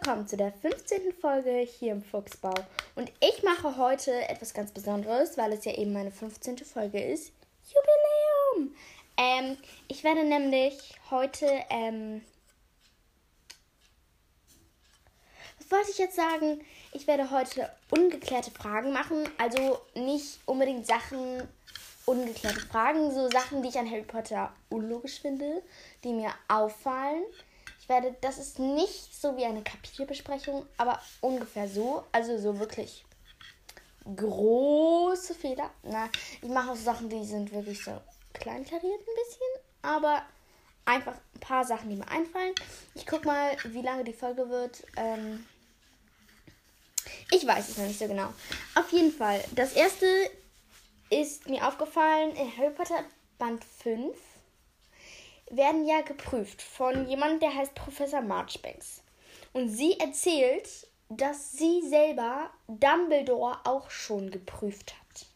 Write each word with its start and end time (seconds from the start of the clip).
Willkommen 0.00 0.28
zu 0.28 0.36
der 0.36 0.52
15. 0.52 1.12
Folge 1.20 1.50
hier 1.58 1.90
im 1.90 2.02
Fuchsbau. 2.02 2.54
Und 2.94 3.10
ich 3.20 3.42
mache 3.42 3.76
heute 3.76 4.12
etwas 4.28 4.54
ganz 4.54 4.70
Besonderes, 4.70 5.36
weil 5.36 5.52
es 5.52 5.64
ja 5.64 5.76
eben 5.76 5.92
meine 5.92 6.12
15. 6.12 6.58
Folge 6.58 7.02
ist. 7.02 7.32
Jubiläum! 7.66 8.76
Ähm, 9.16 9.56
ich 9.88 10.04
werde 10.04 10.22
nämlich 10.22 10.94
heute, 11.10 11.46
ähm, 11.68 12.22
was 15.58 15.70
wollte 15.72 15.90
ich 15.90 15.98
jetzt 15.98 16.16
sagen? 16.16 16.60
Ich 16.92 17.08
werde 17.08 17.32
heute 17.32 17.68
ungeklärte 17.90 18.52
Fragen 18.52 18.92
machen. 18.92 19.28
Also 19.36 19.80
nicht 19.96 20.38
unbedingt 20.46 20.86
Sachen, 20.86 21.42
ungeklärte 22.06 22.60
Fragen, 22.60 23.10
so 23.10 23.28
Sachen, 23.30 23.62
die 23.62 23.70
ich 23.70 23.78
an 23.78 23.90
Harry 23.90 24.02
Potter 24.02 24.52
unlogisch 24.68 25.20
finde, 25.20 25.60
die 26.04 26.12
mir 26.12 26.30
auffallen 26.46 27.24
werde, 27.88 28.14
das 28.20 28.38
ist 28.38 28.58
nicht 28.58 29.14
so 29.14 29.36
wie 29.36 29.44
eine 29.44 29.62
Kapitelbesprechung, 29.62 30.66
aber 30.76 31.00
ungefähr 31.20 31.68
so. 31.68 32.04
Also 32.12 32.38
so 32.38 32.58
wirklich 32.58 33.04
große 34.16 35.34
Fehler. 35.34 35.70
Na, 35.82 36.08
ich 36.42 36.48
mache 36.48 36.72
auch 36.72 36.76
Sachen, 36.76 37.08
die 37.08 37.24
sind 37.24 37.52
wirklich 37.52 37.82
so 37.82 37.92
kleinkariert 38.32 39.00
ein 39.00 39.24
bisschen, 39.24 39.64
aber 39.82 40.22
einfach 40.84 41.14
ein 41.34 41.40
paar 41.40 41.64
Sachen, 41.64 41.90
die 41.90 41.96
mir 41.96 42.08
einfallen. 42.08 42.54
Ich 42.94 43.06
guck 43.06 43.24
mal, 43.24 43.56
wie 43.64 43.82
lange 43.82 44.04
die 44.04 44.12
Folge 44.12 44.48
wird. 44.48 44.84
Ähm 44.96 45.44
ich 47.30 47.46
weiß 47.46 47.68
es 47.68 47.76
noch 47.76 47.86
nicht 47.86 47.98
so 47.98 48.06
genau. 48.06 48.32
Auf 48.74 48.90
jeden 48.92 49.12
Fall, 49.12 49.44
das 49.54 49.74
erste 49.74 50.06
ist 51.10 51.48
mir 51.48 51.66
aufgefallen 51.66 52.34
in 52.36 52.56
Harry 52.56 52.70
Potter 52.70 53.04
Band 53.38 53.64
5 53.64 54.16
werden 55.50 55.86
ja 55.86 56.00
geprüft 56.02 56.62
von 56.62 57.08
jemandem, 57.08 57.40
der 57.40 57.54
heißt 57.54 57.74
Professor 57.74 58.20
Marchbanks. 58.20 59.02
Und 59.52 59.68
sie 59.68 59.98
erzählt, 59.98 60.86
dass 61.08 61.52
sie 61.52 61.82
selber 61.88 62.50
Dumbledore 62.66 63.58
auch 63.64 63.90
schon 63.90 64.30
geprüft 64.30 64.94
hat. 64.94 65.26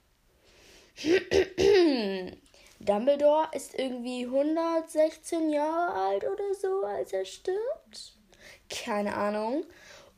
Dumbledore 2.80 3.48
ist 3.52 3.78
irgendwie 3.78 4.24
116 4.24 5.50
Jahre 5.50 5.94
alt 5.94 6.24
oder 6.24 6.54
so, 6.60 6.84
als 6.84 7.12
er 7.12 7.24
stirbt. 7.24 8.16
Keine 8.68 9.14
Ahnung. 9.14 9.64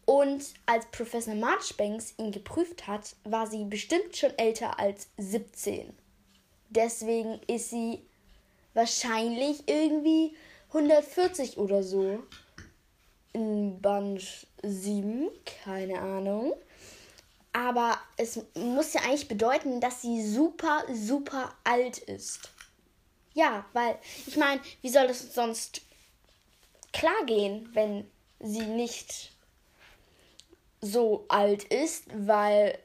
Und 0.07 0.45
als 0.67 0.87
Professor 0.87 1.35
Marchbanks 1.35 2.15
ihn 2.19 2.33
geprüft 2.33 2.87
hat, 2.87 3.17
war 3.25 3.47
sie 3.47 3.65
bestimmt 3.65 4.17
schon 4.17 4.37
älter 4.39 4.79
als 4.79 5.09
17. 5.19 5.95
Deswegen 6.69 7.41
ist 7.47 7.71
sie 7.71 8.03
wahrscheinlich 8.75 9.63
irgendwie 9.67 10.37
140 10.69 11.59
oder 11.59 11.83
so. 11.83 12.23
In 13.33 13.81
Band 13.81 14.47
7, 14.63 15.29
keine 15.65 16.01
Ahnung. 16.01 16.55
Aber 17.53 17.99
es 18.17 18.41
muss 18.55 18.93
ja 18.93 19.03
eigentlich 19.03 19.29
bedeuten, 19.29 19.81
dass 19.81 20.03
sie 20.03 20.25
super, 20.25 20.85
super 20.93 21.55
alt 21.65 21.99
ist. 21.99 22.51
Ja, 23.33 23.65
weil 23.73 23.99
ich 24.27 24.37
meine, 24.37 24.61
wie 24.83 24.89
soll 24.89 25.09
das 25.09 25.35
sonst 25.35 25.81
klar 26.93 27.25
gehen, 27.27 27.69
wenn 27.73 28.09
sie 28.41 28.63
nicht 28.63 29.33
so 30.81 31.25
alt 31.29 31.65
ist, 31.65 32.05
weil 32.15 32.79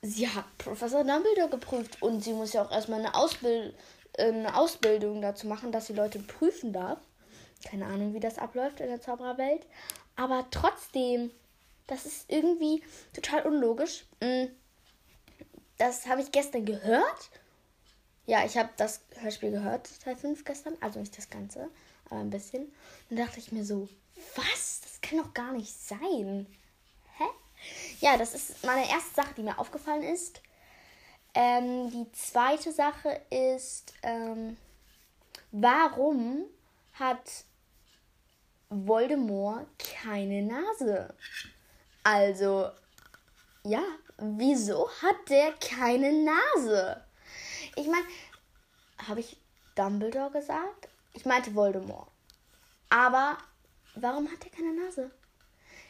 sie 0.00 0.28
hat 0.28 0.46
Professor 0.58 1.04
Dumbledore 1.04 1.50
geprüft 1.50 2.00
und 2.02 2.22
sie 2.22 2.32
muss 2.32 2.52
ja 2.52 2.64
auch 2.64 2.70
erstmal 2.70 3.00
eine 3.00 3.14
Ausbildung 3.14 3.74
eine 4.18 4.56
Ausbildung 4.56 5.22
dazu 5.22 5.46
machen, 5.46 5.72
dass 5.72 5.86
sie 5.86 5.94
Leute 5.94 6.18
prüfen 6.18 6.72
darf. 6.72 6.98
Keine 7.64 7.86
Ahnung, 7.86 8.14
wie 8.14 8.20
das 8.20 8.38
abläuft 8.38 8.80
in 8.80 8.88
der 8.88 9.00
Zaubererwelt. 9.00 9.66
Aber 10.16 10.46
trotzdem, 10.50 11.30
das 11.86 12.06
ist 12.06 12.24
irgendwie 12.28 12.82
total 13.14 13.46
unlogisch. 13.46 14.04
Mm, 14.20 14.46
das 15.78 16.06
habe 16.06 16.20
ich 16.20 16.32
gestern 16.32 16.64
gehört. 16.64 17.30
Ja, 18.26 18.44
ich 18.44 18.56
habe 18.56 18.70
das 18.76 19.00
Hörspiel 19.16 19.50
gehört, 19.50 19.88
Teil 20.02 20.16
5 20.16 20.44
gestern. 20.44 20.76
Also 20.80 21.00
nicht 21.00 21.16
das 21.16 21.30
Ganze, 21.30 21.68
aber 22.06 22.20
ein 22.20 22.30
bisschen. 22.30 22.72
Dann 23.08 23.18
dachte 23.18 23.38
ich 23.38 23.52
mir 23.52 23.64
so, 23.64 23.88
was? 24.36 24.80
Das 24.82 25.00
kann 25.00 25.18
doch 25.18 25.34
gar 25.34 25.52
nicht 25.52 25.74
sein. 25.74 26.46
Hä? 27.16 27.24
Ja, 28.00 28.16
das 28.16 28.34
ist 28.34 28.64
meine 28.64 28.88
erste 28.88 29.14
Sache, 29.14 29.34
die 29.36 29.42
mir 29.42 29.58
aufgefallen 29.58 30.02
ist. 30.02 30.40
Ähm, 31.34 31.90
die 31.90 32.12
zweite 32.12 32.72
Sache 32.72 33.20
ist, 33.30 33.94
ähm, 34.02 34.56
warum 35.50 36.44
hat 36.94 37.44
Voldemort 38.68 39.66
keine 39.78 40.42
Nase? 40.42 41.14
Also, 42.02 42.70
ja, 43.64 43.82
wieso 44.18 44.88
hat 45.02 45.28
der 45.28 45.52
keine 45.52 46.12
Nase? 46.12 47.02
Ich 47.76 47.86
meine, 47.86 48.04
habe 49.08 49.20
ich 49.20 49.36
Dumbledore 49.74 50.30
gesagt? 50.30 50.88
Ich 51.14 51.24
meinte 51.24 51.54
Voldemort. 51.54 52.08
Aber 52.90 53.38
warum 53.94 54.30
hat 54.30 54.44
er 54.44 54.50
keine 54.50 54.74
Nase? 54.84 55.10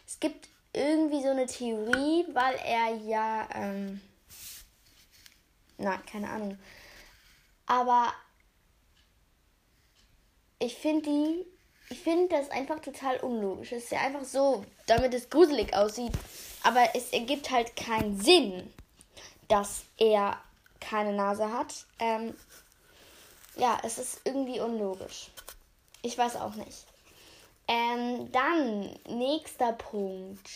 Es 0.06 0.20
gibt 0.20 0.48
irgendwie 0.72 1.22
so 1.22 1.30
eine 1.30 1.46
Theorie, 1.46 2.26
weil 2.32 2.54
er 2.64 2.94
ja 2.96 3.48
ähm, 3.54 4.00
na, 5.82 5.98
keine 5.98 6.30
Ahnung. 6.30 6.58
Aber 7.66 8.12
ich 10.58 10.76
finde 10.76 11.02
die. 11.02 11.46
Ich 11.90 12.00
finde 12.00 12.28
das 12.28 12.50
einfach 12.50 12.80
total 12.80 13.18
unlogisch. 13.18 13.72
Es 13.72 13.84
ist 13.84 13.92
ja 13.92 14.00
einfach 14.00 14.24
so, 14.24 14.64
damit 14.86 15.12
es 15.12 15.28
gruselig 15.28 15.74
aussieht. 15.74 16.12
Aber 16.62 16.88
es 16.94 17.12
ergibt 17.12 17.50
halt 17.50 17.76
keinen 17.76 18.18
Sinn, 18.18 18.72
dass 19.48 19.82
er 19.98 20.40
keine 20.80 21.12
Nase 21.12 21.52
hat. 21.52 21.84
Ähm, 21.98 22.34
ja, 23.56 23.78
es 23.82 23.98
ist 23.98 24.22
irgendwie 24.24 24.60
unlogisch. 24.60 25.30
Ich 26.00 26.16
weiß 26.16 26.36
auch 26.36 26.54
nicht. 26.54 26.86
Ähm, 27.68 28.30
dann, 28.32 28.98
nächster 29.08 29.72
Punkt. 29.72 30.48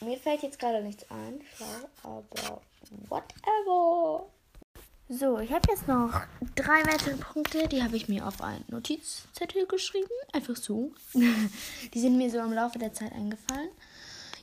Mir 0.00 0.18
fällt 0.18 0.42
jetzt 0.42 0.58
gerade 0.58 0.82
nichts 0.82 1.10
ein, 1.10 1.40
schlau, 1.56 1.66
aber 2.02 2.62
whatever. 3.08 4.26
So, 5.08 5.38
ich 5.38 5.52
habe 5.52 5.68
jetzt 5.70 5.86
noch 5.86 6.22
drei 6.56 6.84
weitere 6.84 7.16
Punkte, 7.16 7.68
die 7.68 7.82
habe 7.82 7.96
ich 7.96 8.08
mir 8.08 8.26
auf 8.26 8.42
einen 8.42 8.64
Notizzettel 8.68 9.66
geschrieben. 9.66 10.10
Einfach 10.32 10.56
so. 10.56 10.90
die 11.94 12.00
sind 12.00 12.18
mir 12.18 12.28
so 12.28 12.38
im 12.38 12.52
Laufe 12.52 12.80
der 12.80 12.92
Zeit 12.92 13.12
eingefallen. 13.12 13.68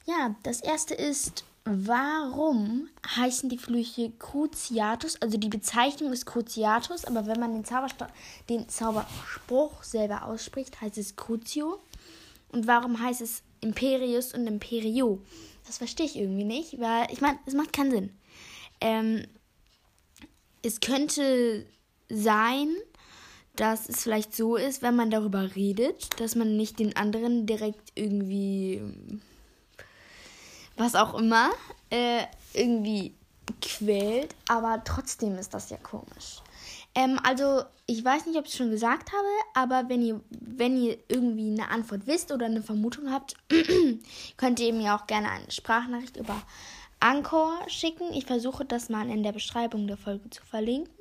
Ja, 0.05 0.35
das 0.43 0.61
erste 0.61 0.93
ist, 0.93 1.43
warum 1.65 2.87
heißen 3.15 3.49
die 3.49 3.57
Flüche 3.57 4.11
Cruciatus? 4.17 5.21
Also 5.21 5.37
die 5.37 5.49
Bezeichnung 5.49 6.13
ist 6.13 6.25
Cruciatus, 6.25 7.03
aber 7.03 7.25
wenn 7.27 7.41
man 7.41 7.53
den, 7.53 7.65
Zaubersta 7.65 8.07
den 8.47 8.69
Zauberspruch 8.69 9.83
selber 9.83 10.23
ausspricht, 10.23 10.79
heißt 10.79 10.97
es 10.97 11.17
Crucio. 11.17 11.79
Und 12.53 12.67
warum 12.67 13.01
heißt 13.01 13.19
es 13.19 13.43
Imperius 13.59 14.33
und 14.33 14.47
Imperio? 14.47 15.19
Das 15.65 15.77
verstehe 15.77 16.05
ich 16.05 16.17
irgendwie 16.17 16.43
nicht, 16.45 16.79
weil 16.79 17.07
ich 17.11 17.19
meine, 17.19 17.39
es 17.45 17.53
macht 17.53 17.73
keinen 17.73 17.91
Sinn. 17.91 18.09
Ähm, 18.83 19.25
es 20.61 20.81
könnte 20.81 21.65
sein, 22.09 22.75
dass 23.55 23.87
es 23.87 24.03
vielleicht 24.03 24.35
so 24.35 24.57
ist, 24.57 24.81
wenn 24.81 24.95
man 24.95 25.09
darüber 25.09 25.55
redet, 25.55 26.19
dass 26.19 26.35
man 26.35 26.57
nicht 26.57 26.79
den 26.79 26.95
anderen 26.97 27.45
direkt 27.45 27.93
irgendwie, 27.95 28.81
was 30.75 30.95
auch 30.95 31.13
immer, 31.15 31.51
äh, 31.89 32.23
irgendwie 32.53 33.15
quält, 33.61 34.35
aber 34.49 34.81
trotzdem 34.83 35.37
ist 35.37 35.53
das 35.53 35.69
ja 35.69 35.77
komisch. 35.77 36.41
Ähm, 36.93 37.19
also, 37.23 37.63
ich 37.85 38.03
weiß 38.03 38.25
nicht, 38.25 38.37
ob 38.37 38.45
ich 38.45 38.51
es 38.51 38.57
schon 38.57 38.69
gesagt 38.69 39.11
habe, 39.13 39.27
aber 39.53 39.89
wenn 39.89 40.01
ihr, 40.01 40.19
wenn 40.29 40.77
ihr 40.77 40.97
irgendwie 41.07 41.51
eine 41.51 41.69
Antwort 41.69 42.05
wisst 42.05 42.31
oder 42.31 42.47
eine 42.47 42.61
Vermutung 42.61 43.11
habt, 43.11 43.35
könnt 44.37 44.59
ihr 44.59 44.73
mir 44.73 44.95
auch 44.95 45.07
gerne 45.07 45.29
eine 45.29 45.51
Sprachnachricht 45.51 46.17
über 46.17 46.41
Anchor 47.03 47.59
schicken. 47.67 48.13
Ich 48.13 48.25
versuche 48.25 48.63
das 48.63 48.89
mal 48.89 49.09
in 49.09 49.23
der 49.23 49.33
Beschreibung 49.33 49.87
der 49.87 49.97
Folge 49.97 50.29
zu 50.29 50.43
verlinken. 50.45 50.93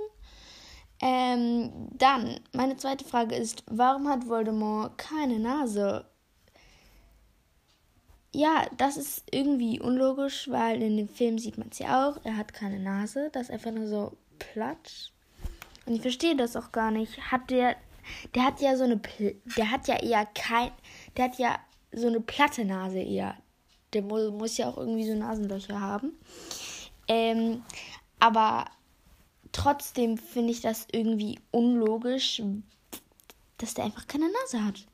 Ähm, 1.01 1.89
dann, 1.93 2.41
meine 2.53 2.77
zweite 2.77 3.05
Frage 3.05 3.37
ist, 3.37 3.63
warum 3.69 4.09
hat 4.09 4.29
Voldemort 4.29 4.99
keine 4.99 5.39
Nase? 5.39 6.05
Ja, 8.35 8.67
das 8.77 8.97
ist 8.97 9.25
irgendwie 9.31 9.81
unlogisch, 9.81 10.49
weil 10.51 10.83
in 10.83 10.97
dem 10.97 11.09
Film 11.09 11.39
sieht 11.39 11.59
man 11.59 11.69
es 11.71 11.79
ja 11.79 12.09
auch. 12.09 12.19
Er 12.25 12.37
hat 12.37 12.53
keine 12.53 12.81
Nase. 12.81 13.31
Das 13.33 13.43
ist 13.45 13.51
einfach 13.51 13.71
nur 13.71 13.87
so 13.87 14.17
platt. 14.39 15.13
Und 15.87 15.95
ich 15.95 16.03
verstehe 16.03 16.37
das 16.37 16.57
auch 16.57 16.73
gar 16.73 16.91
nicht. 16.91 17.31
Hat 17.31 17.51
der, 17.51 17.77
der 18.35 18.45
hat 18.45 18.61
ja 18.61 18.77
so 18.77 18.85
eine, 18.85 19.01
der 19.57 19.71
hat 19.71 19.87
ja 19.87 20.03
eher 20.03 20.27
kein, 20.27 20.73
der 21.17 21.25
hat 21.27 21.39
ja 21.39 21.59
so 21.93 22.09
eine 22.09 22.21
platte 22.21 22.65
Nase 22.65 23.01
eher. 23.01 23.37
Der 23.95 24.03
muss, 24.03 24.57
ja 24.57 24.69
auch 24.69 24.79
irgendwie 24.79 25.07
so 25.07 25.15
Nasenlöcher 25.15 25.81
haben. 25.81 26.13
Ähm, 27.09 27.63
aber 28.19 28.67
trotzdem 29.53 30.17
finde 30.17 30.53
ich 30.53 30.61
das 30.61 30.87
irgendwie 30.93 31.39
unlogisch, 31.51 32.43
dass 33.59 33.75
der 33.75 33.85
einfach 33.85 34.07
keine 34.07 34.31
Nase 34.31 34.65
hat. 34.65 34.87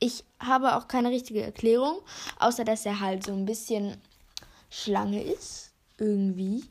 ich 0.00 0.24
habe 0.38 0.76
auch 0.76 0.88
keine 0.88 1.10
richtige 1.10 1.42
Erklärung, 1.42 2.00
außer 2.38 2.64
dass 2.64 2.86
er 2.86 3.00
halt 3.00 3.24
so 3.24 3.32
ein 3.32 3.44
bisschen 3.44 4.00
Schlange 4.70 5.22
ist. 5.22 5.72
Irgendwie. 5.98 6.64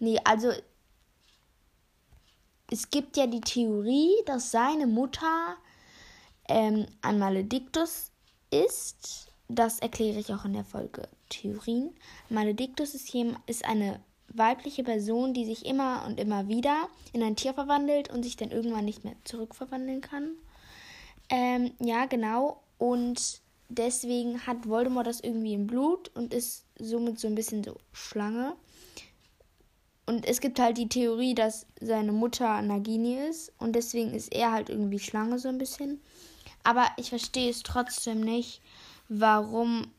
Nee, 0.00 0.18
also 0.24 0.50
es 2.70 2.90
gibt 2.90 3.16
ja 3.16 3.28
die 3.28 3.40
Theorie, 3.40 4.12
dass 4.26 4.50
seine 4.50 4.88
Mutter 4.88 5.56
ähm, 6.48 6.86
ein 7.02 7.18
Malediktus 7.20 8.10
ist. 8.50 9.28
Das 9.48 9.78
erkläre 9.78 10.18
ich 10.18 10.32
auch 10.32 10.44
in 10.44 10.54
der 10.54 10.64
Folge 10.64 11.08
Theorien. 11.28 11.94
Hier, 12.28 13.36
ist 13.46 13.64
eine 13.64 14.00
weibliche 14.28 14.82
Person, 14.82 15.34
die 15.34 15.44
sich 15.44 15.66
immer 15.66 16.04
und 16.06 16.18
immer 16.18 16.48
wieder 16.48 16.88
in 17.12 17.22
ein 17.22 17.36
Tier 17.36 17.54
verwandelt 17.54 18.10
und 18.10 18.22
sich 18.22 18.36
dann 18.36 18.50
irgendwann 18.50 18.84
nicht 18.84 19.04
mehr 19.04 19.14
zurückverwandeln 19.24 20.00
kann. 20.00 20.30
Ähm, 21.28 21.72
ja, 21.78 22.06
genau. 22.06 22.62
Und 22.78 23.40
deswegen 23.68 24.46
hat 24.46 24.68
Voldemort 24.68 25.06
das 25.06 25.20
irgendwie 25.20 25.54
im 25.54 25.66
Blut 25.66 26.10
und 26.14 26.34
ist 26.34 26.64
somit 26.78 27.18
so 27.18 27.28
ein 27.28 27.34
bisschen 27.34 27.62
so 27.62 27.76
Schlange. 27.92 28.54
Und 30.06 30.26
es 30.26 30.40
gibt 30.40 30.58
halt 30.60 30.76
die 30.76 30.88
Theorie, 30.88 31.34
dass 31.34 31.66
seine 31.80 32.12
Mutter 32.12 32.60
Nagini 32.60 33.16
ist 33.16 33.52
und 33.58 33.74
deswegen 33.74 34.12
ist 34.12 34.34
er 34.34 34.52
halt 34.52 34.68
irgendwie 34.68 34.98
Schlange 34.98 35.38
so 35.38 35.48
ein 35.48 35.58
bisschen. 35.58 36.02
Aber 36.62 36.86
ich 36.98 37.08
verstehe 37.08 37.50
es 37.50 37.62
trotzdem 37.62 38.20
nicht, 38.20 38.60
warum 39.08 39.90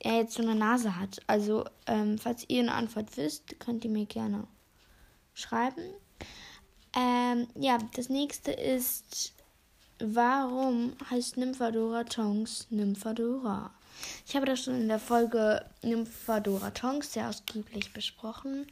er 0.00 0.16
jetzt 0.16 0.34
so 0.34 0.42
eine 0.42 0.54
Nase 0.54 0.98
hat. 0.98 1.20
Also, 1.26 1.64
ähm, 1.86 2.18
falls 2.18 2.44
ihr 2.48 2.60
eine 2.60 2.74
Antwort 2.74 3.16
wisst, 3.16 3.58
könnt 3.60 3.84
ihr 3.84 3.90
mir 3.90 4.06
gerne 4.06 4.46
schreiben. 5.34 5.82
Ähm, 6.94 7.46
ja, 7.54 7.78
das 7.94 8.08
nächste 8.08 8.52
ist, 8.52 9.32
warum 9.98 10.94
heißt 11.10 11.36
Nymphadora 11.36 12.04
Tongs 12.04 12.66
Nymphadora? 12.70 13.70
Ich 14.26 14.34
habe 14.34 14.46
das 14.46 14.64
schon 14.64 14.74
in 14.74 14.88
der 14.88 14.98
Folge 14.98 15.64
Nymphadora 15.82 16.70
Tongs 16.70 17.12
sehr 17.12 17.28
ausgiebig 17.28 17.92
besprochen. 17.92 18.66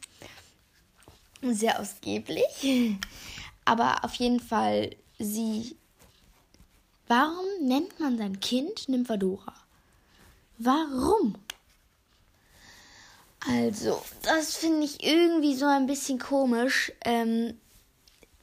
Sehr 1.41 1.79
ausgiebig. 1.79 2.45
Aber 3.65 4.03
auf 4.03 4.15
jeden 4.15 4.39
Fall, 4.39 4.95
sie. 5.17 5.77
Warum 7.11 7.67
nennt 7.67 7.99
man 7.99 8.17
sein 8.17 8.39
Kind 8.39 8.87
Nymphadora? 8.87 9.53
Warum? 10.59 11.35
Also, 13.45 14.01
das 14.21 14.55
finde 14.55 14.85
ich 14.85 15.03
irgendwie 15.03 15.53
so 15.53 15.65
ein 15.65 15.87
bisschen 15.87 16.19
komisch. 16.19 16.93
Ähm, 17.03 17.55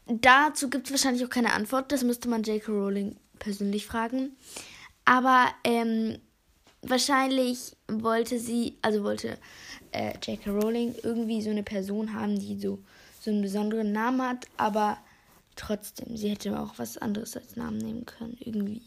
dazu 0.06 0.68
gibt 0.68 0.84
es 0.84 0.90
wahrscheinlich 0.90 1.24
auch 1.24 1.30
keine 1.30 1.54
Antwort. 1.54 1.90
Das 1.92 2.04
müsste 2.04 2.28
man 2.28 2.42
J.K. 2.42 2.70
Rowling 2.70 3.16
persönlich 3.38 3.86
fragen. 3.86 4.36
Aber 5.06 5.46
ähm, 5.64 6.18
wahrscheinlich 6.82 7.74
wollte 7.90 8.38
sie, 8.38 8.74
also 8.82 9.02
wollte 9.02 9.38
äh, 9.92 10.12
J.K. 10.22 10.50
Rowling 10.50 10.94
irgendwie 11.02 11.40
so 11.40 11.48
eine 11.48 11.62
Person 11.62 12.12
haben, 12.12 12.38
die 12.38 12.60
so, 12.60 12.78
so 13.18 13.30
einen 13.30 13.40
besonderen 13.40 13.92
Namen 13.92 14.20
hat, 14.20 14.44
aber 14.58 14.98
trotzdem, 15.58 16.16
sie 16.16 16.30
hätte 16.30 16.58
auch 16.58 16.74
was 16.78 16.96
anderes 16.96 17.36
als 17.36 17.56
Namen 17.56 17.78
nehmen 17.78 18.06
können, 18.06 18.36
irgendwie. 18.40 18.82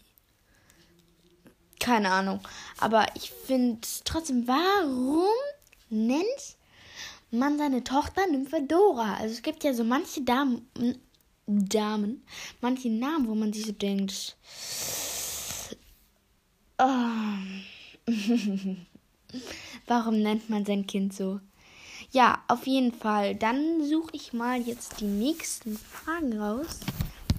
Keine 1.79 2.11
Ahnung. 2.11 2.39
Aber 2.79 3.07
ich 3.15 3.31
finde 3.31 3.81
trotzdem, 4.05 4.47
warum 4.47 5.27
nennt 5.89 6.57
man 7.31 7.57
seine 7.57 7.83
Tochter 7.83 8.27
Nymphadora? 8.27 9.15
Also 9.15 9.33
es 9.33 9.41
gibt 9.41 9.63
ja 9.63 9.73
so 9.73 9.83
manche 9.83 10.21
Damen, 10.21 10.67
Damen, 11.47 12.23
manche 12.61 12.89
Namen, 12.89 13.27
wo 13.27 13.35
man 13.35 13.51
sich 13.51 13.65
so 13.65 13.71
denkt, 13.71 14.37
oh, 16.77 17.35
warum 19.87 20.21
nennt 20.21 20.49
man 20.49 20.65
sein 20.65 20.87
Kind 20.87 21.13
so? 21.13 21.39
Ja, 22.11 22.39
auf 22.49 22.67
jeden 22.67 22.91
Fall. 22.91 23.35
Dann 23.35 23.83
suche 23.85 24.09
ich 24.11 24.33
mal 24.33 24.59
jetzt 24.59 24.99
die 24.99 25.05
nächsten 25.05 25.77
Fragen 25.77 26.37
raus. 26.39 26.81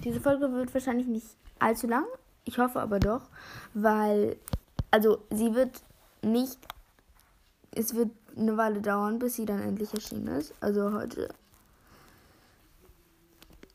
Diese 0.03 0.19
Folge 0.19 0.51
wird 0.51 0.73
wahrscheinlich 0.73 1.05
nicht 1.07 1.27
allzu 1.59 1.87
lang. 1.87 2.05
Ich 2.45 2.57
hoffe 2.57 2.81
aber 2.81 2.99
doch, 2.99 3.21
weil, 3.73 4.35
also 4.91 5.19
sie 5.29 5.53
wird 5.53 5.81
nicht, 6.23 6.57
es 7.71 7.93
wird 7.93 8.09
eine 8.35 8.57
Weile 8.57 8.81
dauern, 8.81 9.19
bis 9.19 9.35
sie 9.35 9.45
dann 9.45 9.61
endlich 9.61 9.93
erschienen 9.93 10.27
ist. 10.27 10.53
Also 10.59 10.91
heute. 10.91 11.29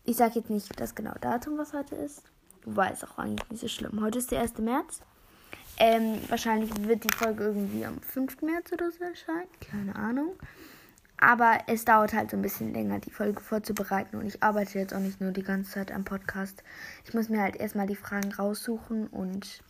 Ich 0.05 0.17
sage 0.17 0.41
jetzt 0.41 0.51
nicht 0.51 0.81
das 0.81 0.95
genaue 0.95 1.19
Datum, 1.21 1.59
was 1.59 1.73
heute 1.73 1.95
ist. 1.95 2.23
Wobei 2.65 2.91
es 2.91 3.05
auch 3.05 3.19
eigentlich 3.19 3.49
nicht 3.51 3.61
so 3.61 3.69
schlimm. 3.69 4.01
Heute 4.03 4.19
ist 4.19 4.33
der 4.33 4.41
1. 4.41 4.59
März. 4.59 5.01
Ähm, 5.79 6.19
wahrscheinlich 6.29 6.71
wird 6.89 7.05
die 7.05 7.17
Folge 7.17 7.45
irgendwie 7.45 7.87
am 7.87 8.01
5. 8.01 8.43
März 8.43 8.73
oder 8.73 8.91
so 8.91 9.05
erscheinen. 9.05 9.49
Keine 9.61 9.95
Ahnung. 9.95 10.35
Aber 11.21 11.59
es 11.67 11.85
dauert 11.85 12.13
halt 12.13 12.31
so 12.31 12.37
ein 12.37 12.43
bisschen 12.43 12.73
länger, 12.73 13.01
die 13.01 13.11
Folge 13.11 13.41
vorzubereiten. 13.41 14.17
Und 14.17 14.27
ich 14.27 14.43
arbeite 14.43 14.79
jetzt 14.79 14.95
auch 14.95 15.01
nicht 15.01 15.21
nur 15.21 15.33
die 15.33 15.43
ganze 15.43 15.73
Zeit 15.73 15.93
am 15.93 16.05
Podcast. 16.05 16.63
Ich 17.05 17.15
muss 17.15 17.29
mir 17.29 17.41
halt 17.43 17.57
erstmal 17.57 17.87
die 17.87 17.97
Fragen 17.97 18.33
raussuchen 18.33 19.09
und 19.09 19.63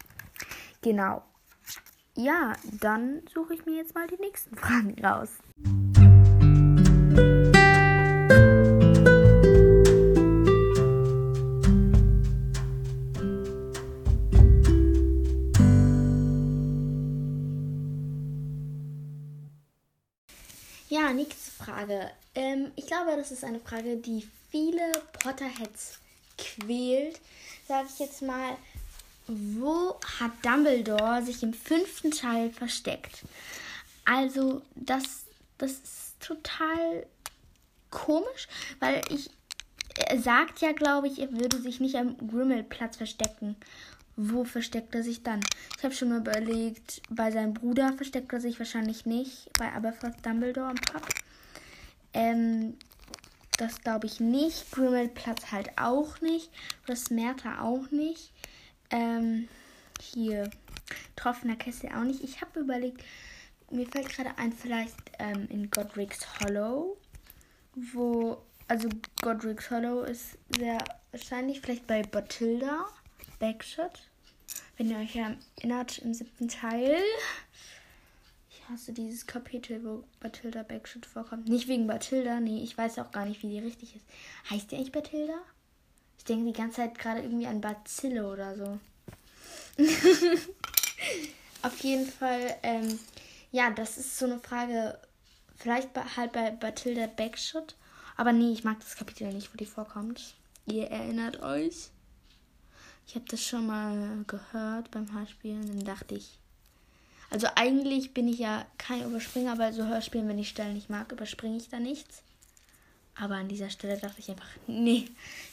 genau. 0.83 1.23
Ja, 2.17 2.53
dann 2.81 3.23
suche 3.33 3.55
ich 3.55 3.65
mir 3.65 3.77
jetzt 3.77 3.95
mal 3.95 4.07
die 4.09 4.21
nächsten 4.21 4.57
Fragen 4.57 4.95
raus. 5.05 5.31
Frage. 21.79 22.11
Ähm, 22.35 22.73
ich 22.75 22.87
glaube, 22.87 23.17
das 23.17 23.31
ist 23.31 23.45
eine 23.45 23.61
Frage, 23.61 23.97
die 23.97 24.27
viele 24.51 24.91
Potterheads 25.13 25.99
quält. 26.37 27.21
Sag 27.69 27.87
ich 27.87 27.99
jetzt 28.01 28.23
mal, 28.23 28.57
wo 29.29 29.99
hat 30.19 30.33
Dumbledore 30.43 31.23
sich 31.23 31.43
im 31.43 31.55
fünften 31.55 32.11
Teil 32.11 32.51
versteckt? 32.51 33.25
Also, 34.05 34.63
das, 34.75 35.25
das 35.59 35.73
ist 35.73 36.21
total 36.21 37.07
komisch, 37.91 38.49
weil 38.81 39.03
ich. 39.11 39.31
Er 40.11 40.21
sagt 40.21 40.61
ja, 40.61 40.71
glaube 40.71 41.09
ich, 41.09 41.19
er 41.19 41.33
würde 41.33 41.61
sich 41.61 41.81
nicht 41.81 41.97
am 41.97 42.17
Grimmelplatz 42.29 42.97
verstecken. 42.97 43.57
Wo 44.15 44.45
versteckt 44.45 44.95
er 44.95 45.03
sich 45.03 45.25
dann? 45.25 45.41
Ich 45.77 45.83
habe 45.83 45.93
schon 45.93 46.11
mal 46.11 46.21
überlegt, 46.21 47.03
bei 47.11 47.33
seinem 47.33 47.53
Bruder 47.53 47.93
versteckt 47.95 48.33
er 48.33 48.41
sich 48.41 48.61
wahrscheinlich 48.61 49.07
nicht, 49.07 49.51
bei 49.59 49.73
Aberforth 49.73 50.25
Dumbledore 50.25 50.69
am 50.69 50.77
Pub. 50.77 51.03
Ähm, 52.15 52.77
das 53.57 53.81
glaube 53.81 54.07
ich 54.07 54.21
nicht. 54.21 54.71
Grimmelplatz 54.73 55.51
halt 55.53 55.71
auch 55.77 56.21
nicht. 56.21 56.51
Oder 56.85 56.97
Smerta 56.97 57.61
auch 57.63 57.91
nicht. 57.91 58.33
Ähm, 58.91 59.49
hier. 60.01 60.51
Troffener 61.17 61.57
Kessel 61.57 61.91
auch 61.91 62.05
nicht. 62.05 62.23
Ich 62.23 62.41
habe 62.41 62.61
überlegt, 62.61 63.03
mir 63.71 63.87
fällt 63.87 64.09
gerade 64.09 64.37
ein, 64.39 64.53
vielleicht 64.53 64.97
ähm, 65.19 65.47
in 65.51 65.71
Godric's 65.71 66.27
Hollow, 66.41 66.97
wo, 67.75 68.39
also 68.67 68.89
Godric's 69.21 69.71
Hollow 69.71 70.03
ist 70.03 70.39
sehr 70.57 70.79
wahrscheinlich, 71.11 71.61
vielleicht 71.61 71.87
bei 71.87 72.03
Bathilda, 72.03 72.87
Backshot. 73.39 74.09
Wenn 74.77 74.91
ihr 74.91 74.99
euch 74.99 75.17
erinnert, 75.17 75.99
im 75.99 76.15
siebten 76.15 76.49
Teil. 76.49 76.97
Hasse 78.69 78.93
dieses 78.93 79.27
Kapitel, 79.27 79.85
wo 79.85 80.05
Bathilda 80.21 80.63
Backshot 80.63 81.07
vorkommt. 81.07 81.49
Nicht 81.49 81.69
wegen 81.69 81.87
Bathilda, 81.87 82.41
nee, 82.41 82.63
ich 82.63 82.77
weiß 82.77 82.99
auch 82.99 83.11
gar 83.11 83.25
nicht, 83.25 83.43
wie 83.43 83.49
die 83.49 83.59
richtig 83.59 83.97
ist. 83.97 84.05
Heißt 84.51 84.71
die 84.71 84.77
eigentlich 84.77 84.93
Bathilda? 84.93 85.39
Ich 86.19 86.25
denke 86.25 86.47
die 86.47 86.59
ganze 86.59 86.77
Zeit 86.77 86.99
gerade 86.99 87.23
irgendwie 87.23 87.47
an 87.47 87.61
Bazille 87.61 88.31
oder 88.31 88.57
so. 88.57 88.79
Auf 91.63 91.81
jeden 91.81 92.07
Fall, 92.07 92.57
ähm, 92.63 92.99
ja, 93.53 93.71
das 93.71 93.99
ist 93.99 94.19
so 94.19 94.27
eine 94.27 94.39
Frage, 94.39 94.99
vielleicht 95.57 95.91
halt 96.17 96.33
bei 96.33 96.51
Bathilda 96.51 97.07
Backshot. 97.07 97.77
Aber 98.17 98.33
nee, 98.33 98.53
ich 98.53 98.65
mag 98.65 98.81
das 98.81 98.97
Kapitel 98.97 99.33
nicht, 99.33 99.53
wo 99.53 99.57
die 99.57 99.67
vorkommt. 99.67 100.35
Ihr 100.67 100.91
erinnert 100.91 101.41
euch? 101.43 101.91
Ich 103.07 103.15
habe 103.15 103.25
das 103.29 103.43
schon 103.43 103.67
mal 103.67 104.25
gehört 104.27 104.91
beim 104.91 105.13
Hörspielen. 105.13 105.67
Dann 105.67 105.85
dachte 105.85 106.17
ich. 106.17 106.39
Also 107.31 107.47
eigentlich 107.57 108.15
bin 108.15 108.29
ich 108.29 108.39
ja 108.39 108.65
kein 108.79 109.05
Überspringer, 109.05 109.53
aber 109.53 109.73
so 109.73 109.85
Hörspielen, 109.85 110.29
wenn 110.29 110.39
ich 110.39 110.49
Stellen 110.49 110.75
nicht 110.75 110.89
mag, 110.89 111.13
überspringe 111.13 111.57
ich 111.57 111.69
da 111.69 111.79
nichts. 111.79 112.23
Aber 113.15 113.35
an 113.35 113.49
dieser 113.49 113.69
Stelle 113.69 113.99
dachte 113.99 114.21
ich 114.21 114.31
einfach, 114.31 114.49
nee, 114.67 115.09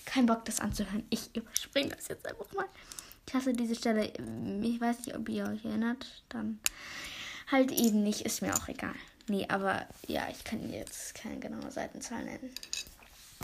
kein 0.06 0.26
Bock, 0.26 0.46
das 0.46 0.60
anzuhören. 0.60 1.04
Ich 1.10 1.36
überspringe 1.36 1.96
das 1.96 2.08
jetzt 2.08 2.28
einfach 2.28 2.52
mal. 2.54 2.66
Ich 3.28 3.34
hasse 3.34 3.54
diese 3.54 3.76
Stelle. 3.76 4.14
Ich 4.62 4.80
weiß 4.80 5.00
nicht, 5.00 5.16
ob 5.16 5.28
ihr 5.30 5.48
euch 5.48 5.66
erinnert. 5.66 6.24
Dann 6.30 6.60
halt 7.52 7.72
eben 7.72 8.04
nicht. 8.04 8.22
Ist 8.22 8.42
mir 8.42 8.56
auch 8.56 8.68
egal. 8.68 8.96
Nee, 9.28 9.48
aber 9.50 9.88
ja, 10.08 10.28
ich 10.30 10.44
kann 10.44 10.72
jetzt 10.72 11.16
keine 11.16 11.40
genaue 11.40 11.72
Seitenzahl 11.72 12.24
nennen. 12.24 12.52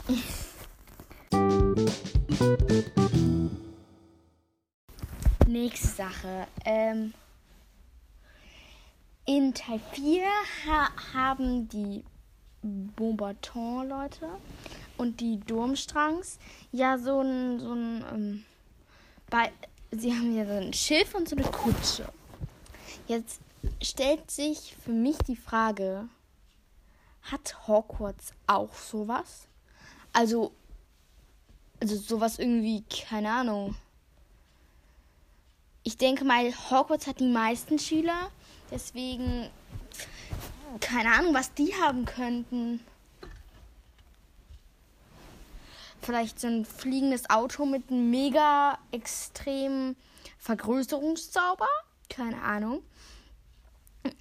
nächste 5.52 5.88
Sache. 5.88 6.46
Ähm, 6.64 7.12
in 9.24 9.54
Teil 9.54 9.80
4 9.92 10.24
ha 10.66 10.90
haben 11.14 11.68
die 11.68 12.04
Bombarton-Leute 12.62 14.28
und 14.96 15.20
die 15.20 15.40
Durmstrangs 15.40 16.38
ja 16.70 16.98
so 16.98 17.20
ein, 17.20 17.60
so 17.60 17.72
ein 17.72 18.04
ähm, 18.12 18.44
bei, 19.28 19.50
sie 19.90 20.12
haben 20.12 20.36
ja 20.36 20.46
so 20.46 20.52
ein 20.52 20.72
Schiff 20.72 21.14
und 21.14 21.28
so 21.28 21.36
eine 21.36 21.46
Kutsche. 21.46 22.06
Jetzt 23.08 23.40
stellt 23.80 24.30
sich 24.30 24.76
für 24.84 24.92
mich 24.92 25.16
die 25.26 25.36
Frage, 25.36 26.08
hat 27.22 27.66
Hogwarts 27.66 28.32
auch 28.46 28.74
sowas? 28.74 29.46
Also, 30.12 30.52
also 31.80 31.96
sowas 31.96 32.38
irgendwie, 32.38 32.82
keine 32.82 33.30
Ahnung. 33.30 33.76
Ich 35.82 35.96
denke 35.96 36.24
mal, 36.24 36.52
Hogwarts 36.70 37.06
hat 37.06 37.20
die 37.20 37.32
meisten 37.32 37.78
Schüler, 37.78 38.30
deswegen 38.72 39.50
keine 40.80 41.12
Ahnung, 41.12 41.34
was 41.34 41.52
die 41.54 41.74
haben 41.74 42.04
könnten. 42.04 42.80
Vielleicht 46.00 46.40
so 46.40 46.48
ein 46.48 46.64
fliegendes 46.64 47.30
Auto 47.30 47.64
mit 47.64 47.90
einem 47.90 48.10
mega 48.10 48.78
extremen 48.90 49.96
Vergrößerungszauber? 50.38 51.68
Keine 52.08 52.42
Ahnung. 52.42 52.82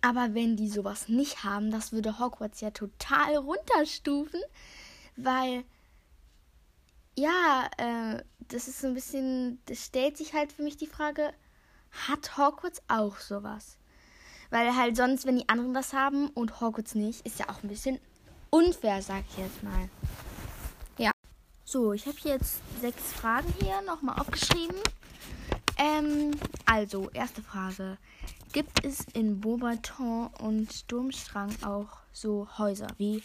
Aber 0.01 0.35
wenn 0.35 0.57
die 0.57 0.69
sowas 0.69 1.07
nicht 1.07 1.43
haben, 1.43 1.71
das 1.71 1.91
würde 1.91 2.19
Hogwarts 2.19 2.61
ja 2.61 2.69
total 2.69 3.37
runterstufen, 3.37 4.39
weil 5.15 5.63
ja, 7.17 7.67
äh, 7.77 8.23
das 8.47 8.67
ist 8.67 8.81
so 8.81 8.87
ein 8.87 8.93
bisschen, 8.93 9.59
das 9.65 9.85
stellt 9.85 10.17
sich 10.17 10.33
halt 10.33 10.51
für 10.51 10.61
mich 10.61 10.77
die 10.77 10.87
Frage, 10.87 11.33
hat 12.07 12.37
Hogwarts 12.37 12.81
auch 12.87 13.17
sowas? 13.17 13.77
Weil 14.51 14.75
halt 14.75 14.97
sonst, 14.97 15.25
wenn 15.25 15.37
die 15.37 15.49
anderen 15.49 15.73
das 15.73 15.93
haben 15.93 16.27
und 16.29 16.61
Hogwarts 16.61 16.93
nicht, 16.93 17.25
ist 17.25 17.39
ja 17.39 17.49
auch 17.49 17.63
ein 17.63 17.69
bisschen 17.69 17.99
unfair, 18.49 19.01
sag 19.01 19.23
ich 19.31 19.37
jetzt 19.37 19.63
mal. 19.63 19.89
Ja. 20.97 21.11
So, 21.65 21.93
ich 21.93 22.05
habe 22.05 22.17
jetzt 22.23 22.59
sechs 22.81 23.01
Fragen 23.13 23.51
hier 23.61 23.81
nochmal 23.81 24.19
aufgeschrieben. 24.19 24.75
Ähm, 25.77 26.31
also, 26.65 27.09
erste 27.11 27.41
Frage. 27.41 27.97
Gibt 28.51 28.85
es 28.85 29.05
in 29.13 29.39
Beaubaton 29.39 30.27
und 30.39 30.91
Durmstrang 30.91 31.55
auch 31.63 31.87
so 32.11 32.47
Häuser 32.57 32.87
wie 32.97 33.23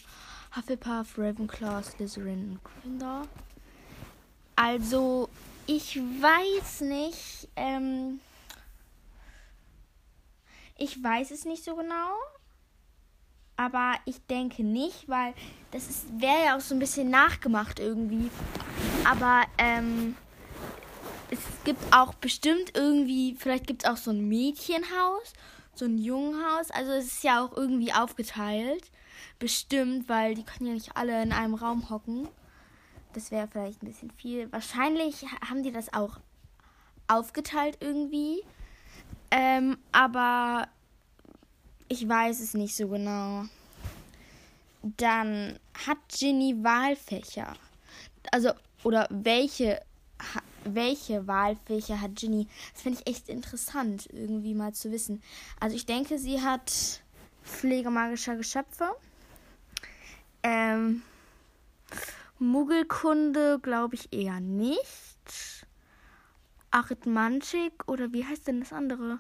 Hufflepuff, 0.55 1.19
Ravenclaw, 1.19 1.83
Slytherin 1.83 2.53
und 2.53 2.65
Gryffindor? 2.65 3.23
Also, 4.55 5.29
ich 5.67 5.97
weiß 5.97 6.83
nicht. 6.83 7.49
Ähm, 7.57 8.21
ich 10.79 11.03
weiß 11.03 11.31
es 11.31 11.45
nicht 11.45 11.65
so 11.65 11.77
genau. 11.77 12.15
Aber 13.57 13.95
ich 14.05 14.25
denke 14.27 14.63
nicht, 14.63 15.09
weil 15.09 15.33
das 15.71 16.05
wäre 16.19 16.45
ja 16.45 16.57
auch 16.57 16.61
so 16.61 16.75
ein 16.75 16.79
bisschen 16.79 17.09
nachgemacht 17.09 17.81
irgendwie. 17.81 18.31
Aber 19.05 19.45
ähm, 19.57 20.15
es 21.31 21.39
gibt 21.65 21.81
auch 21.95 22.15
bestimmt 22.15 22.77
irgendwie, 22.77 23.35
vielleicht 23.39 23.67
gibt 23.67 23.85
es 23.85 23.91
auch 23.91 23.97
so 23.97 24.11
ein 24.11 24.29
Mädchenhaus, 24.29 25.33
so 25.75 25.87
ein 25.87 25.97
Jungenhaus. 25.97 26.71
Also 26.71 26.93
es 26.93 27.07
ist 27.07 27.25
ja 27.25 27.45
auch 27.45 27.57
irgendwie 27.57 27.93
aufgeteilt. 27.93 28.91
Bestimmt, 29.39 30.09
weil 30.09 30.35
die 30.35 30.45
können 30.45 30.69
ja 30.69 30.75
nicht 30.75 30.97
alle 30.97 31.23
in 31.23 31.33
einem 31.33 31.55
Raum 31.55 31.91
hocken. 31.91 32.29
Das 33.15 33.31
wäre 33.31 33.49
vielleicht 33.49 33.83
ein 33.83 33.87
bisschen 33.87 34.11
viel. 34.11 34.51
Wahrscheinlich 34.53 35.25
haben 35.49 35.63
die 35.63 35.73
das 35.73 35.93
auch 35.93 36.21
aufgeteilt 37.09 37.79
irgendwie. 37.81 38.43
Ähm, 39.31 39.79
aber 39.93 40.69
ich 41.89 42.09
weiß 42.09 42.41
es 42.41 42.55
nicht 42.55 42.77
so 42.77 42.89
genau. 42.89 43.45
Dann 44.83 45.59
hat 45.87 45.99
Ginny 46.09 46.63
Wahlfächer. 46.63 47.55
Also, 48.33 48.53
oder 48.85 49.07
welche, 49.11 49.83
welche 50.65 51.27
Wahlfächer 51.27 52.01
hat 52.01 52.17
Ginny? 52.17 52.47
Das 52.73 52.83
finde 52.83 53.01
ich 53.01 53.11
echt 53.11 53.29
interessant, 53.29 54.09
irgendwie 54.13 54.55
mal 54.55 54.73
zu 54.73 54.93
wissen. 54.93 55.23
Also, 55.61 55.77
ich 55.77 55.87
denke, 55.87 56.19
sie 56.19 56.41
hat 56.43 57.03
Pflege 57.45 57.91
magischer 57.91 58.37
Geschöpfe. 58.37 58.91
Ähm, 60.43 61.03
Muggelkunde 62.39 63.59
glaube 63.61 63.95
ich 63.95 64.13
eher 64.13 64.41
nicht. 64.41 64.79
Arithmantik 66.77 67.89
oder 67.89 68.13
wie 68.13 68.27
heißt 68.27 68.47
denn 68.47 68.61
das 68.61 68.73
andere? 68.73 69.19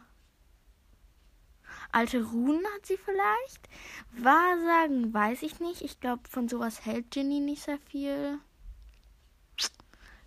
Alte 1.90 2.22
Runen 2.22 2.62
hat 2.74 2.84
sie 2.84 2.98
vielleicht. 2.98 3.68
Wahrsagen 4.12 5.14
weiß 5.14 5.42
ich 5.42 5.58
nicht. 5.58 5.80
Ich 5.80 5.98
glaube, 5.98 6.28
von 6.28 6.48
sowas 6.48 6.84
hält 6.84 7.10
Ginny 7.10 7.40
nicht 7.40 7.62
sehr 7.62 7.78
viel. 7.78 8.38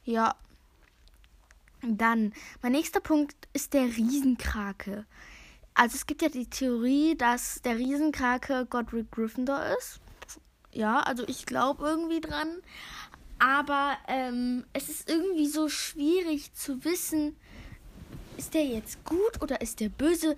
Ja. 0.03 0.35
Dann, 1.83 2.33
mein 2.63 2.71
nächster 2.71 2.99
Punkt 2.99 3.35
ist 3.53 3.73
der 3.73 3.85
Riesenkrake. 3.85 5.05
Also 5.75 5.95
es 5.95 6.07
gibt 6.07 6.23
ja 6.23 6.29
die 6.29 6.49
Theorie, 6.49 7.15
dass 7.15 7.61
der 7.61 7.77
Riesenkrake 7.77 8.65
Godric 8.65 9.11
Gryffindor 9.11 9.63
ist. 9.77 9.99
Ja, 10.71 10.99
also 11.01 11.27
ich 11.27 11.45
glaube 11.45 11.85
irgendwie 11.85 12.21
dran. 12.21 12.61
Aber 13.39 13.97
ähm, 14.07 14.65
es 14.73 14.89
ist 14.89 15.09
irgendwie 15.09 15.47
so 15.47 15.69
schwierig 15.69 16.53
zu 16.53 16.83
wissen, 16.83 17.35
ist 18.37 18.53
der 18.53 18.65
jetzt 18.65 19.03
gut 19.05 19.41
oder 19.41 19.61
ist 19.61 19.79
der 19.79 19.89
böse? 19.89 20.35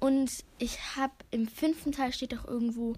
Und 0.00 0.30
ich 0.58 0.96
habe 0.96 1.12
im 1.30 1.48
fünften 1.48 1.92
Teil 1.92 2.12
steht 2.12 2.36
auch 2.36 2.46
irgendwo, 2.46 2.94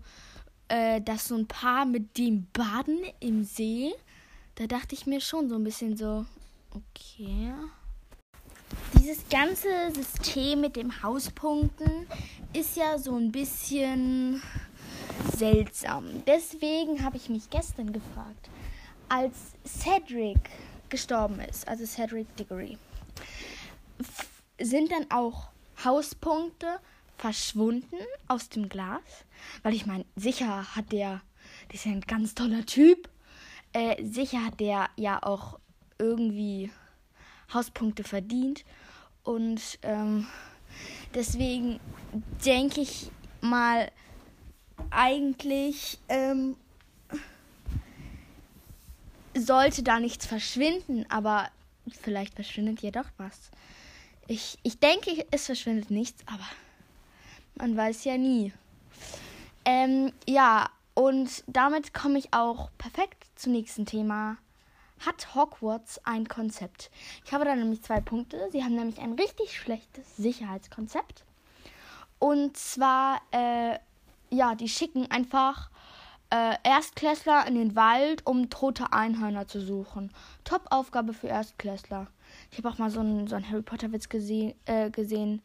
äh, 0.69 1.01
dass 1.01 1.29
so 1.29 1.37
ein 1.37 1.47
Paar 1.47 1.87
mit 1.87 2.19
dem 2.19 2.47
Baden 2.53 2.99
im 3.21 3.45
See. 3.45 3.93
Da 4.57 4.67
dachte 4.67 4.95
ich 4.95 5.07
mir 5.07 5.21
schon 5.21 5.49
so 5.49 5.55
ein 5.55 5.65
bisschen 5.65 5.97
so, 5.97 6.27
okay. 6.71 7.53
Dieses 8.99 9.29
ganze 9.29 9.69
System 9.95 10.63
mit 10.63 10.77
dem 10.77 11.03
Hauspunkten 11.03 12.07
ist 12.53 12.77
ja 12.77 12.99
so 12.99 13.17
ein 13.17 13.31
bisschen 13.31 14.43
seltsam. 15.37 16.25
Deswegen 16.27 17.05
habe 17.05 17.17
ich 17.17 17.29
mich 17.29 17.49
gestern 17.51 17.93
gefragt, 17.93 18.51
als 19.09 19.53
Cedric 19.65 20.39
gestorben 20.89 21.41
ist, 21.41 21.67
also 21.69 21.85
Cedric 21.85 22.35
Diggory, 22.37 22.79
sind 24.61 24.91
dann 24.91 25.11
auch 25.11 25.49
Hauspunkte 25.85 26.79
verschwunden 27.19 27.97
aus 28.29 28.49
dem 28.49 28.69
Glas? 28.69 29.03
Weil 29.63 29.75
ich 29.75 29.87
meine, 29.87 30.05
sicher 30.17 30.75
hat 30.75 30.93
der, 30.93 31.23
der 31.69 31.75
ist 31.75 31.85
ja 31.87 31.93
ein 31.93 32.01
ganz 32.01 32.35
toller 32.35 32.65
Typ, 32.67 33.09
äh, 33.73 34.03
sicher 34.05 34.45
hat 34.45 34.61
der 34.61 34.89
ja 34.97 35.23
auch 35.23 35.59
irgendwie 35.99 36.71
Hauspunkte 37.53 38.05
verdient. 38.05 38.65
Und 39.23 39.79
ähm, 39.83 40.27
deswegen 41.15 41.81
denke 42.45 42.81
ich 42.81 43.11
mal, 43.41 43.91
eigentlich 44.91 45.99
ähm, 46.09 46.57
sollte 49.37 49.83
da 49.83 50.01
nichts 50.01 50.27
verschwinden, 50.27 51.07
aber 51.09 51.49
vielleicht 52.03 52.35
verschwindet 52.35 52.83
ja 52.83 52.91
doch 52.91 53.09
was. 53.17 53.51
Ich, 54.27 54.59
ich 54.63 54.79
denke, 54.79 55.25
es 55.31 55.47
verschwindet 55.47 55.91
nichts, 55.91 56.23
aber 56.27 56.45
man 57.57 57.77
weiß 57.77 58.05
ja 58.05 58.19
nie. 58.19 58.53
Ähm, 59.65 60.13
ja, 60.29 60.69
und 60.95 61.45
damit 61.47 61.93
komme 61.93 62.19
ich 62.19 62.33
auch 62.33 62.71
perfekt 62.79 63.27
zum 63.37 63.53
nächsten 63.53 63.87
Thema. 63.87 64.39
Hat 65.05 65.35
Hogwarts 65.35 66.01
ein 66.05 66.27
Konzept? 66.27 66.91
Ich 67.25 67.33
habe 67.33 67.45
da 67.45 67.55
nämlich 67.55 67.83
zwei 67.83 68.01
Punkte. 68.01 68.49
Sie 68.51 68.65
haben 68.65 68.75
nämlich 68.75 68.99
ein 68.99 69.13
richtig 69.13 69.57
schlechtes 69.59 70.17
Sicherheitskonzept. 70.17 71.25
Und 72.19 72.57
zwar, 72.57 73.21
äh, 73.31 73.79
ja, 74.31 74.55
die 74.55 74.69
schicken 74.69 75.11
einfach 75.11 75.71
äh, 76.31 76.55
Erstklässler 76.63 77.47
in 77.47 77.55
den 77.55 77.77
Wald, 77.77 78.27
um 78.27 78.51
tote 78.51 78.93
Einhörner 78.93 79.47
zu 79.47 79.61
suchen. 79.61 80.13
Top-Aufgabe 80.45 81.13
für 81.13 81.29
Erstklässler. 81.29 82.09
Ich 82.51 82.59
habe 82.59 82.69
auch 82.69 82.79
mal 82.79 82.91
so 82.91 83.01
einen, 83.01 83.27
so 83.27 83.37
einen 83.37 83.49
Harry 83.49 83.63
Potter-Witz 83.63 84.09
gese 84.09 84.55
äh, 84.67 84.91
gesehen. 84.91 85.43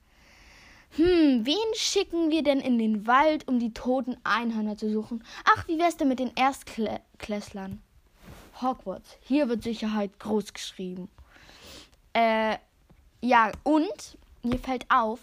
Hm, 0.97 1.45
wen 1.45 1.75
schicken 1.75 2.31
wir 2.31 2.43
denn 2.43 2.59
in 2.59 2.77
den 2.77 3.07
Wald, 3.07 3.47
um 3.47 3.59
die 3.59 3.73
toten 3.73 4.17
Einhörner 4.23 4.75
zu 4.75 4.91
suchen? 4.91 5.23
Ach, 5.45 5.67
wie 5.67 5.79
wär's 5.79 5.95
denn 5.95 6.09
mit 6.09 6.19
den 6.19 6.31
Erstklässlern? 6.35 7.81
Hogwarts. 8.61 9.17
Hier 9.21 9.47
wird 9.47 9.63
Sicherheit 9.63 10.19
groß 10.19 10.53
geschrieben. 10.53 11.09
Äh, 12.13 12.57
ja, 13.21 13.51
und 13.63 14.17
mir 14.43 14.59
fällt 14.59 14.85
auf, 14.89 15.19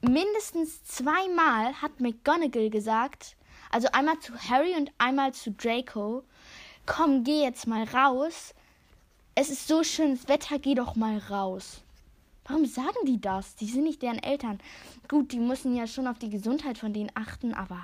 mindestens 0.00 0.84
zweimal 0.84 1.74
hat 1.82 2.00
McGonagall 2.00 2.70
gesagt, 2.70 3.36
also 3.74 3.88
einmal 3.90 4.20
zu 4.20 4.32
Harry 4.38 4.72
und 4.76 4.92
einmal 4.98 5.34
zu 5.34 5.50
Draco, 5.50 6.22
komm, 6.86 7.24
geh 7.24 7.42
jetzt 7.42 7.66
mal 7.66 7.82
raus. 7.82 8.54
Es 9.34 9.50
ist 9.50 9.66
so 9.66 9.82
schönes 9.82 10.28
Wetter, 10.28 10.60
geh 10.60 10.76
doch 10.76 10.94
mal 10.94 11.18
raus. 11.18 11.82
Warum 12.44 12.66
sagen 12.66 13.04
die 13.04 13.20
das? 13.20 13.56
Die 13.56 13.66
sind 13.66 13.82
nicht 13.82 14.00
deren 14.00 14.22
Eltern. 14.22 14.60
Gut, 15.08 15.32
die 15.32 15.40
müssen 15.40 15.74
ja 15.74 15.88
schon 15.88 16.06
auf 16.06 16.20
die 16.20 16.30
Gesundheit 16.30 16.78
von 16.78 16.92
denen 16.92 17.10
achten, 17.14 17.52
aber 17.52 17.80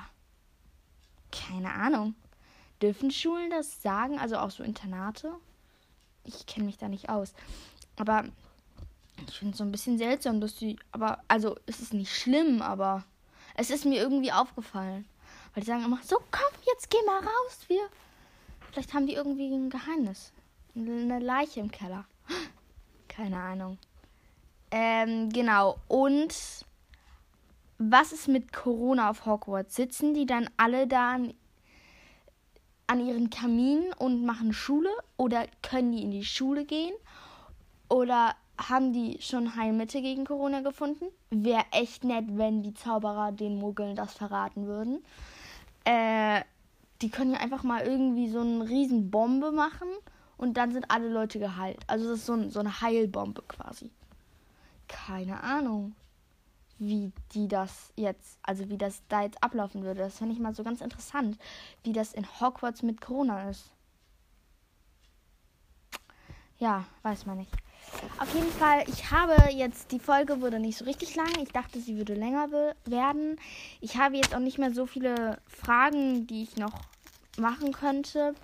keine 1.33 1.73
Ahnung. 1.73 2.15
Dürfen 2.81 3.11
Schulen 3.11 3.51
das 3.51 3.83
sagen? 3.83 4.21
Also 4.21 4.37
auch 4.39 4.53
so 4.53 4.63
Internate? 4.63 5.33
Ich 6.23 6.47
kenne 6.47 6.67
mich 6.67 6.79
da 6.79 6.87
nicht 6.87 7.09
aus. 7.09 7.35
Aber 7.97 8.27
ich 9.27 9.35
finde 9.35 9.55
es 9.55 9.59
so 9.59 9.65
ein 9.65 9.73
bisschen 9.73 9.99
seltsam, 9.99 10.41
dass 10.41 10.55
die. 10.55 10.77
Aber, 10.93 11.19
also, 11.27 11.57
es 11.67 11.81
ist 11.81 11.95
nicht 11.95 12.15
schlimm, 12.15 12.63
aber 12.63 13.03
es 13.57 13.71
ist 13.71 13.85
mir 13.85 14.01
irgendwie 14.01 14.31
aufgefallen. 14.31 15.05
Weil 15.61 15.65
die 15.65 15.73
sagen 15.73 15.85
immer, 15.85 16.01
so 16.03 16.17
komm, 16.31 16.63
jetzt 16.73 16.89
geh 16.89 16.97
mal 17.05 17.19
raus, 17.19 17.59
wir. 17.69 17.83
Vielleicht 18.71 18.95
haben 18.95 19.07
die 19.07 19.13
irgendwie 19.13 19.53
ein 19.55 19.69
Geheimnis. 19.69 20.33
Eine 20.75 21.19
Leiche 21.19 21.61
im 21.61 21.71
Keller. 21.71 22.07
Keine 23.09 23.37
Ahnung. 23.37 23.77
Ähm, 24.71 25.29
genau. 25.29 25.77
Und 25.87 26.35
was 27.77 28.13
ist 28.13 28.27
mit 28.27 28.55
Corona 28.55 29.11
auf 29.11 29.27
Hogwarts? 29.27 29.77
Sitzen 29.77 30.15
die 30.15 30.25
dann 30.25 30.49
alle 30.57 30.87
da 30.87 31.11
an, 31.13 31.35
an 32.87 33.07
ihren 33.07 33.29
Kaminen 33.29 33.93
und 33.93 34.25
machen 34.25 34.55
Schule? 34.55 34.89
Oder 35.19 35.47
können 35.61 35.93
die 35.93 36.03
in 36.03 36.11
die 36.11 36.25
Schule 36.25 36.65
gehen? 36.65 36.95
Oder 37.91 38.35
haben 38.57 38.95
die 38.95 39.19
schon 39.21 39.57
Heilmittel 39.57 40.01
gegen 40.01 40.25
Corona 40.25 40.63
gefunden? 40.63 41.05
Wäre 41.29 41.67
echt 41.73 42.05
nett, 42.05 42.25
wenn 42.29 42.63
die 42.63 42.73
Zauberer 42.73 43.31
den 43.31 43.59
Muggeln 43.59 43.95
das 43.95 44.15
verraten 44.15 44.67
würden. 44.67 45.05
Äh, 45.91 46.45
die 47.03 47.11
können 47.11 47.33
ja 47.33 47.41
einfach 47.41 47.65
mal 47.65 47.83
irgendwie 47.83 48.29
so 48.29 48.41
eine 48.41 48.69
riesen 48.69 49.11
Bombe 49.11 49.51
machen 49.51 49.89
und 50.37 50.57
dann 50.57 50.71
sind 50.71 50.89
alle 50.89 51.09
Leute 51.09 51.41
geheilt. 51.41 51.81
Also 51.89 52.11
das 52.11 52.21
ist 52.21 52.27
so, 52.27 52.35
ein, 52.35 52.51
so 52.51 52.61
eine 52.61 52.81
Heilbombe 52.81 53.43
quasi. 53.43 53.91
Keine 54.87 55.43
Ahnung, 55.43 55.97
wie 56.79 57.11
die 57.35 57.49
das 57.49 57.93
jetzt, 57.97 58.39
also 58.43 58.69
wie 58.69 58.79
das 58.79 59.03
da 59.09 59.23
jetzt 59.23 59.43
ablaufen 59.43 59.83
würde. 59.83 60.01
Das 60.01 60.19
fände 60.19 60.33
ich 60.33 60.41
mal 60.41 60.55
so 60.55 60.63
ganz 60.63 60.81
interessant, 60.81 61.37
wie 61.83 61.93
das 61.93 62.13
in 62.13 62.25
Hogwarts 62.41 62.83
mit 62.83 63.01
Corona 63.01 63.51
ist. 63.51 63.73
Ja, 66.59 66.85
weiß 67.03 67.27
man 67.27 67.39
nicht. 67.39 67.53
Auf 68.19 68.35
jeden 68.35 68.53
Fall, 68.53 68.85
ich 68.87 69.11
habe 69.11 69.51
jetzt, 69.53 69.93
die 69.93 69.99
Folge 69.99 70.41
wurde 70.41 70.59
nicht 70.59 70.79
so 70.79 70.85
richtig 70.85 71.17
lang. 71.17 71.31
Ich 71.43 71.53
dachte, 71.53 71.81
sie 71.81 71.97
würde 71.97 72.15
länger 72.15 72.49
werden. 72.85 73.41
Ich 73.81 73.97
habe 73.97 74.17
jetzt 74.17 74.35
auch 74.35 74.41
nicht 74.41 74.59
mehr 74.59 74.73
so 74.73 74.87
viele 74.87 75.41
Fragen, 75.47 76.27
die 76.27 76.43
ich 76.43 76.57
noch 76.57 76.83
machen 77.39 77.73
könnte. 77.73 78.35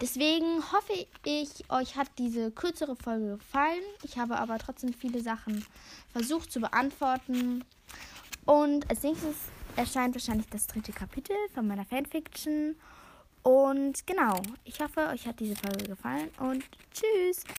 Deswegen 0.00 0.62
hoffe 0.72 1.06
ich, 1.24 1.70
euch 1.70 1.96
hat 1.96 2.08
diese 2.18 2.50
kürzere 2.50 2.96
Folge 2.96 3.36
gefallen. 3.36 3.82
Ich 4.02 4.18
habe 4.18 4.38
aber 4.38 4.58
trotzdem 4.58 4.92
viele 4.92 5.20
Sachen 5.22 5.64
versucht 6.12 6.50
zu 6.50 6.60
beantworten. 6.60 7.64
Und 8.46 8.88
als 8.90 9.02
nächstes 9.02 9.36
erscheint 9.76 10.14
wahrscheinlich 10.14 10.48
das 10.48 10.66
dritte 10.66 10.92
Kapitel 10.92 11.36
von 11.54 11.66
meiner 11.66 11.84
Fanfiction. 11.84 12.76
Und 13.42 14.06
genau, 14.06 14.42
ich 14.64 14.80
hoffe, 14.80 15.08
euch 15.08 15.26
hat 15.26 15.40
diese 15.40 15.56
Folge 15.56 15.84
gefallen 15.84 16.28
und 16.38 16.64
tschüss. 16.92 17.44